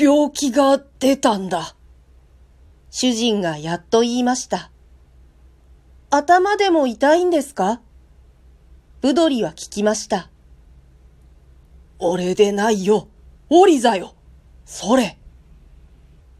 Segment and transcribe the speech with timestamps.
[0.00, 1.76] 病気が出たんだ。
[2.88, 4.70] 主人がやっと言いました。
[6.08, 7.82] 頭でも痛いんですか？
[9.02, 10.30] ブドリは聞きました。
[11.98, 13.08] 俺でないよ。
[13.50, 14.14] オリザよ。
[14.64, 15.18] それ。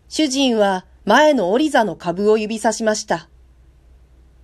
[0.09, 3.29] 主人は前のオリザの株を指さしました。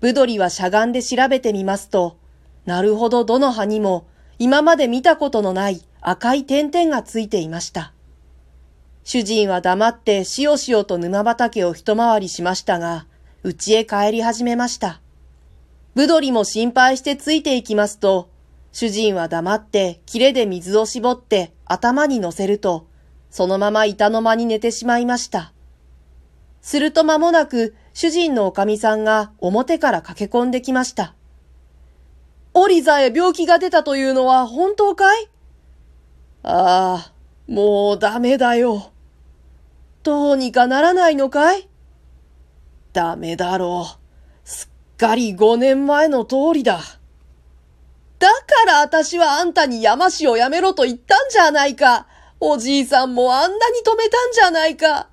[0.01, 2.19] ブドリはしゃがんで調べてみますと、
[2.67, 4.07] なるほどどの葉にも
[4.39, 7.95] 今まで見たことのない赤い点々がついていました。
[9.09, 13.06] 主人は黙ってしおしおと沼畑を一回りしましたが、
[13.45, 15.01] 家へ帰り始めました。
[15.95, 18.28] ブドリも心配してついていきますと、
[18.73, 22.88] 主人は黙って切れで水を絞って頭に乗せると、
[23.30, 25.52] そのまま板の間に寝てしまいました。
[26.61, 31.14] すると間もなく主人のおかみさんが表から駆け込んできました。
[32.55, 35.28] オリザへ病気が出たというのは本当かい？
[36.42, 37.12] ああ、
[37.47, 38.91] もうダメだよ。
[40.06, 41.69] どうにかならないのかい？
[42.92, 44.48] ダメだろう。
[44.48, 46.78] すっかり五年前の通りだ。
[48.20, 52.06] だから私はあんたに山師をやめろと言ったんじゃないか。
[52.39, 55.08] おじいさんもあんなに止めたんじゃないか。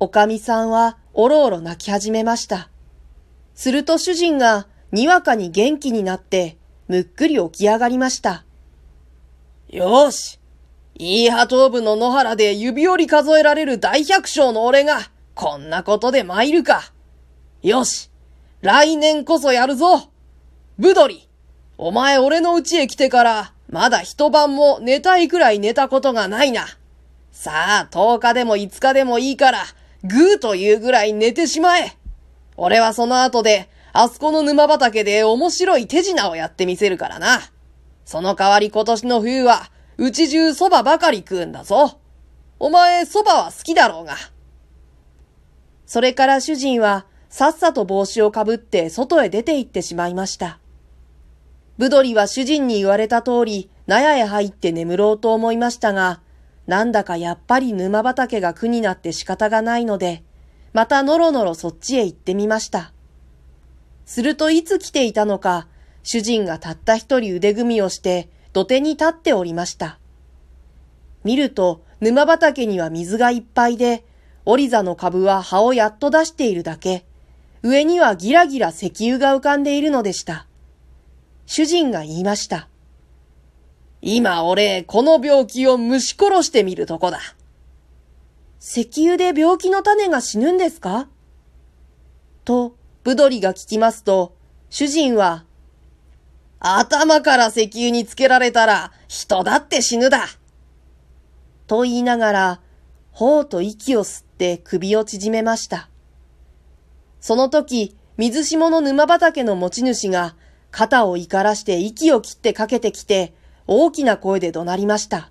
[0.00, 2.70] おかみさんはおろおろ泣き始めました。
[3.54, 6.56] すると主人がにわかに元気になって
[6.88, 8.46] むっくり起き上がりました。
[9.68, 10.40] よし。
[10.98, 15.00] いい波頭部の野原で指折り数えられる大百姓の俺が
[15.34, 16.90] こんなことで参るか。
[17.62, 18.10] よし。
[18.62, 20.10] 来年こそやるぞ。
[20.78, 21.28] ブドリ。
[21.76, 26.64] お前俺の家へ来てから、まだ一晩も寝たいくらい寝たことがないな。
[27.30, 29.64] さあ、10日でも5日でもいいから、
[30.02, 31.94] ぐーというぐらい寝てしまえ。
[32.56, 37.40] 俺はその後で、あそこの沼畑で面白い手品をやってみせるからな。
[38.06, 41.98] その代わり今年の冬は、うち中蕎麦ばかり食うんだぞ。
[42.58, 44.16] お前蕎麦は好きだろうが。
[45.86, 50.58] それから主人は、さっさと帽子をかぶって外へ出て行ってしまいました。
[51.78, 56.20] ブドリは主人に言われた通り、納屋へ入って眠ろうと思いましたが、
[56.66, 60.24] なんだかやっぱり沼畑が苦になって仕方がないので、
[60.72, 62.92] またのろのろそっちへ行ってみました。
[64.04, 65.68] するといつ来ていたのか、
[66.02, 69.98] 主人がたった一人腕組みをして土手に立っておりました。
[71.24, 74.02] 見ると沼畑には水がいっぱいで、
[74.46, 77.04] オリザの株は葉をやっと出しているだけ、
[77.62, 80.46] 上にはギラギラ石油が浮かんでいるのでした。
[81.44, 82.70] 主人が言いました。
[84.00, 87.20] 今俺、この病気を蒸し殺してみるとこだ。
[88.58, 91.08] 石油で病気の種が死ぬんですか？
[92.46, 92.74] と、
[93.04, 94.34] ブドリが聞きますと、
[94.70, 95.44] 主人は、
[96.74, 100.26] 頭から石油につけられたら人だって死ぬだ。
[101.66, 102.60] と言いながら、
[103.12, 105.88] ほうと息を吸って首を縮めました。
[107.20, 110.34] その時、水下の沼畑の持ち主が
[110.70, 113.34] 肩を怒らして息を切ってかけてきて、
[113.66, 115.30] 大きな声で怒鳴りました。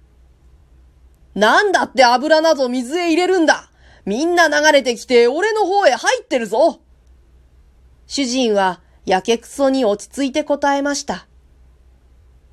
[1.36, 3.70] なんだって油など水へ入れるんだ
[4.06, 6.80] みんな流れてきて俺の方へ入ってるぞ
[8.08, 11.28] 主人はやけくそに落ち着いて答えました。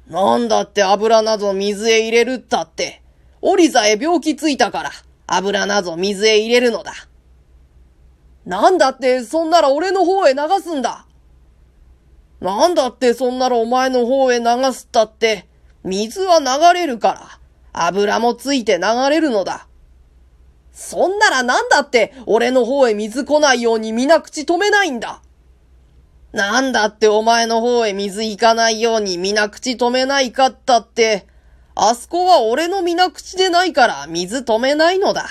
[0.08, 3.02] なんだって油など水へ入れるったって、
[3.40, 4.90] オリザへ病気ついたから
[5.26, 6.92] 油など水へ入れるのだ。
[8.44, 11.06] なんだってそんなら俺の方へ流すんだ。
[12.40, 15.46] なんだってそんならお前の方へ流すったって、
[15.84, 17.38] 水は流れるから、
[17.72, 19.68] 油もついて流れるのだ。
[20.72, 25.22] そんならなんだって俺の方へ水来ないように皆口止めないんだ。
[26.32, 31.26] なんだってお前の方へ水行かないように皆口止めないかったって、
[31.74, 35.28] あそこは俺の皆口でないから水止めないのだ。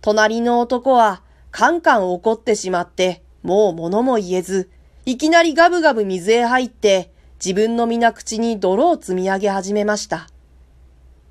[0.00, 4.70] 隣の男はカンカン怒ってしまって、もう物も言えず、
[5.06, 7.10] いきなりガブガブ水へ入って、
[7.44, 10.28] 自分の皆口に泥を積み上げ始めました。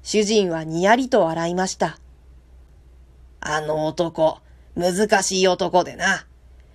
[0.03, 1.97] 主人はにやりと笑いました。
[3.39, 4.39] あの男、
[4.75, 6.25] 難しい男でな。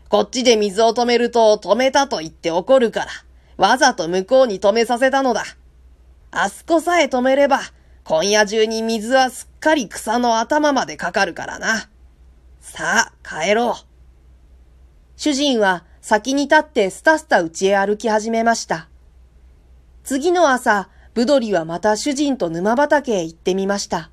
[0.08, 3.06] こっちで水を止めると止めたと言って怒るから、
[3.56, 5.44] わざと向こうに止めさせたのだ。
[6.30, 7.60] あそこさえ止めれば、
[8.04, 11.88] 今夜中に水はすっかり草の頭までかかるからな。
[12.60, 13.74] さあ、帰ろう。
[15.16, 18.88] 主人は先に立ってスタスタ家へ歩き始めました。
[20.04, 24.10] 次の朝、ブドリはまた主人と沼畑へ行ってみました。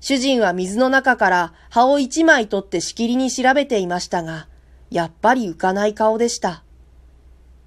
[0.00, 4.48] 主人は水の中から葉を一枚取ってしきりに調べていましたが、
[4.92, 6.62] やっぱり浮かない顔でした。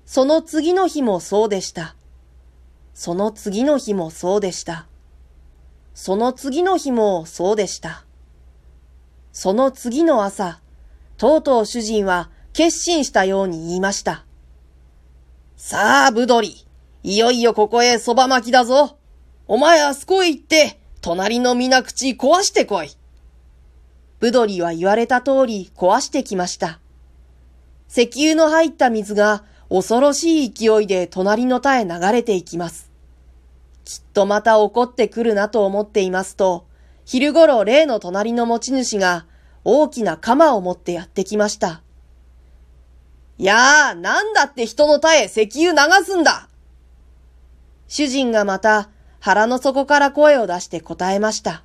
[0.06, 1.96] その次の日もそうでした。
[2.94, 4.88] その次の日もそうでした。
[5.96, 8.06] その次の日もそうでした。
[9.32, 10.62] その次の朝、
[11.18, 14.24] とうとう主人は決心したように言いました。
[15.58, 16.66] さあ、ぶどり、
[17.02, 18.98] いよいよここへそば巻きだぞ。
[19.48, 22.90] お前あそこへ行って、隣の水口壊してこい。
[24.20, 26.80] ぶどりは言われた通り壊してきました。
[27.90, 32.92] 石油の入った水が恐ろしい勢いで隣の田へ流れていきます。
[33.84, 36.66] きっとまた怒ってくるなと思っていますと、
[37.06, 39.26] 昼頃例の隣の持ち主が
[39.64, 41.82] 大きな鎌を持ってやってきました。
[43.38, 46.48] いやあ、なんだって人の田へ石油流すんだ
[47.88, 48.90] 主人がまた
[49.20, 51.64] 腹の底から声を出して答えました。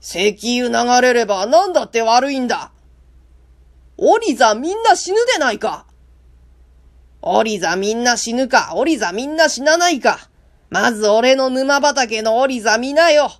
[0.00, 2.72] 石油流れればなんだって悪いんだ。
[4.06, 5.86] オリザみんな死ぬでないか。
[7.22, 10.28] オリザみんな死ぬか、オリザみんな死なないか。
[10.68, 13.32] まず俺の沼畑のオリザ見なよ。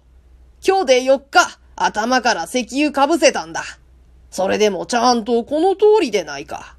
[0.66, 3.62] 今日で4日、頭から石油かぶせたんだ。
[4.30, 6.78] それでもちゃんとこの通りでないか。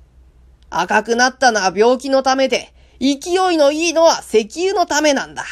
[0.72, 5.46] 赤くなったのは病気のためで、勢いのいいのは石油のためなんだ。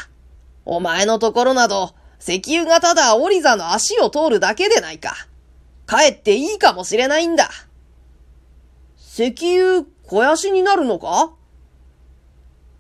[0.66, 5.14] お前のところなど、石油がただオリザの足を通るだけでないか。
[5.88, 7.52] 帰っていいかもしれないんだ。
[9.16, 11.36] 石油、肥やしになるのか？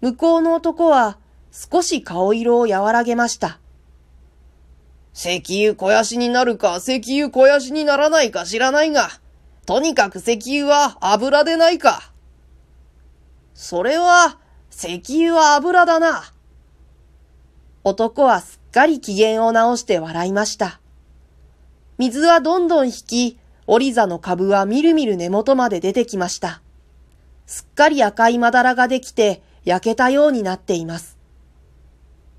[0.01, 1.19] 向こうの男は
[1.51, 3.59] 少し顔色を和らげました。
[5.13, 9.09] 石油肥やしになるか石油肥やしにならないか知らないが、
[9.67, 12.11] とにかく石油は油でないか。
[13.53, 14.39] それは、
[14.71, 16.23] 石油は油だな。
[17.83, 20.81] 男はすっかり機嫌を直して笑いました。
[21.99, 26.61] 水はどんどん引き、オリザの株はみるみる根元まで出てきました。
[27.45, 31.17] すっかり赤いまだらができて焼けたようになっています。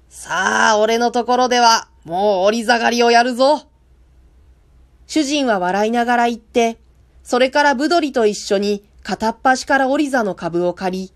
[0.08, 3.62] さあ、俺のところでは、もう折り下がりをやるぞ。
[5.06, 6.78] 主人は笑いながら言って、
[7.22, 11.12] それからブドリと一緒に片っ端からオリザの株を借り、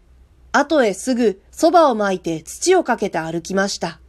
[0.53, 4.01] 後へすぐ蕎麦を巻いて土をかけて歩きました。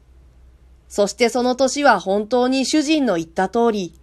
[0.87, 3.93] そしてその年は本当に主人の言った通り、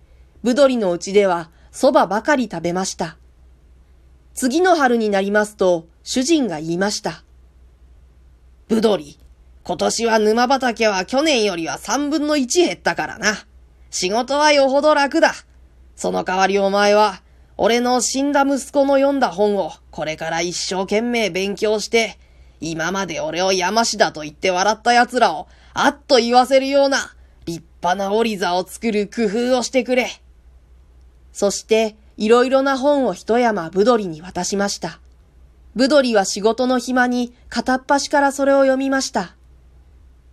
[0.42, 3.18] ブドリのうちでは蕎麦ばかり食べました。
[4.32, 7.22] 次の春になりますと、主人が言いました。
[8.66, 9.18] ブドリ、
[9.62, 13.34] 今年は沼畑は去年よりは三分の一減ったからな。
[13.90, 15.34] 仕事はよほど楽だ。
[15.96, 17.20] その代わりお前は、
[17.58, 22.18] 俺の死んだ息子の読んだ本をこれから一生懸命勉強して、
[22.58, 27.14] 今まで俺を山師だと言って笑った奴らをあっと言わせるような
[27.44, 30.08] 立派な折り座を作る工夫をしてくれ。
[31.36, 35.00] そして、いろいろな本を一山ぶどりに渡しました。
[35.74, 39.36] ぶどりは仕事の暇に片っ端からそれを読みました。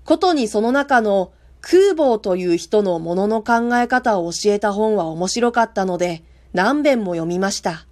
[0.06, 6.24] ことにその中の空母という人のものの考え方を教えた本は面白かったので
[6.54, 7.86] 何遍も読みました。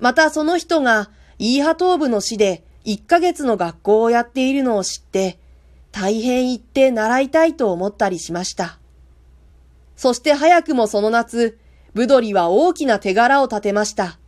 [0.00, 5.38] またその人がイーハ東部の市で1ヶ月の学校をやっているのを知って
[5.90, 8.78] 大変行って習いたいと思ったりしました。
[9.96, 11.58] そして早くもその夏、
[11.94, 14.18] ブドリは大きな手柄を立てました。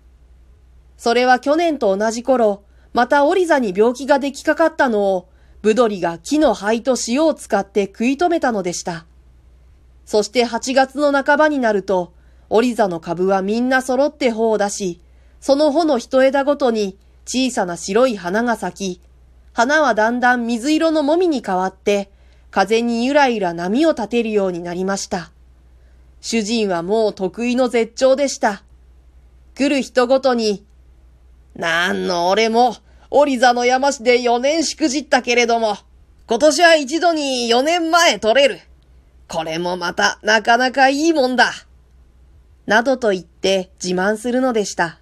[0.96, 5.28] それは去年と同じ頃、またオリザに病気が出来かかったのを
[5.62, 9.06] ブドリが木の灰と塩を使って食い止めたのでした。
[10.05, 12.12] そして8月の半ばになると、
[12.50, 15.00] オリザの株はみんな揃って穂を出し、
[15.40, 19.00] その穂の一枝ごとに小さな白い花が咲き、
[19.54, 22.11] 花はだんだん水色のもみに変わって、
[22.50, 25.34] 風にゆらゆら波を立てるようになりました。
[26.25, 28.62] 主人はもう得意の絶頂でした。
[29.54, 30.64] 来る人ごとに、
[31.54, 32.76] なんの俺も、
[33.11, 35.76] オリザの山市で4年しくじったけれども、
[36.26, 38.59] 今年は一度に4年前取れる。
[39.28, 41.52] これもまたなかなかいいもんだ。
[42.64, 45.00] などと言って自慢するのでした。